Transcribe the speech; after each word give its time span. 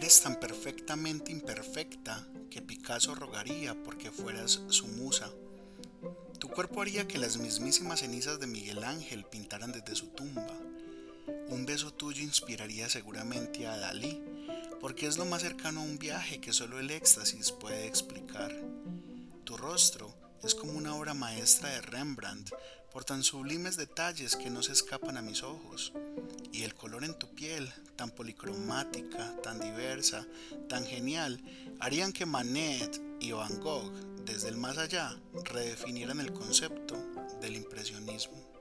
Eres 0.00 0.22
tan 0.22 0.40
perfectamente 0.40 1.30
imperfecta 1.30 2.26
que 2.50 2.62
Picasso 2.62 3.14
rogaría 3.14 3.74
porque 3.82 4.10
fueras 4.10 4.62
su 4.68 4.86
musa. 4.86 5.30
Tu 6.38 6.48
cuerpo 6.48 6.80
haría 6.80 7.06
que 7.06 7.18
las 7.18 7.36
mismísimas 7.36 8.00
cenizas 8.00 8.40
de 8.40 8.46
Miguel 8.46 8.82
Ángel 8.82 9.26
pintaran 9.26 9.72
desde 9.72 9.94
su 9.94 10.06
tumba. 10.06 10.56
Un 11.48 11.66
beso 11.66 11.92
tuyo 11.92 12.22
inspiraría 12.22 12.88
seguramente 12.88 13.66
a 13.66 13.76
Dalí, 13.76 14.22
porque 14.80 15.06
es 15.06 15.18
lo 15.18 15.26
más 15.26 15.42
cercano 15.42 15.80
a 15.80 15.84
un 15.84 15.98
viaje 15.98 16.40
que 16.40 16.54
solo 16.54 16.80
el 16.80 16.90
éxtasis 16.90 17.52
puede 17.52 17.86
explicar. 17.86 18.58
Tu 19.44 19.54
rostro 19.58 20.14
es 20.42 20.54
como 20.54 20.72
una 20.72 20.94
obra 20.94 21.14
maestra 21.14 21.70
de 21.70 21.80
Rembrandt, 21.82 22.50
por 22.92 23.04
tan 23.04 23.22
sublimes 23.22 23.76
detalles 23.76 24.36
que 24.36 24.50
no 24.50 24.62
se 24.62 24.72
escapan 24.72 25.16
a 25.16 25.22
mis 25.22 25.42
ojos. 25.42 25.92
Y 26.52 26.62
el 26.62 26.74
color 26.74 27.04
en 27.04 27.18
tu 27.18 27.28
piel, 27.34 27.72
tan 27.96 28.10
policromática, 28.10 29.34
tan 29.42 29.60
diversa, 29.60 30.26
tan 30.68 30.84
genial, 30.84 31.40
harían 31.78 32.12
que 32.12 32.26
Manet 32.26 33.00
y 33.20 33.32
Van 33.32 33.60
Gogh, 33.60 33.92
desde 34.24 34.48
el 34.48 34.56
más 34.56 34.78
allá, 34.78 35.16
redefinieran 35.44 36.20
el 36.20 36.32
concepto 36.32 36.96
del 37.40 37.56
impresionismo. 37.56 38.59